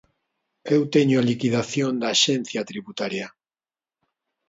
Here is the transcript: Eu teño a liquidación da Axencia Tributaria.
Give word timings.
Eu 0.75 0.81
teño 0.95 1.15
a 1.19 1.27
liquidación 1.31 1.91
da 2.01 2.07
Axencia 2.15 2.67
Tributaria. 2.71 3.27